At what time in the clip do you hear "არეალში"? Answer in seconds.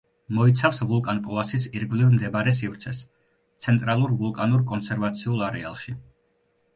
5.49-5.95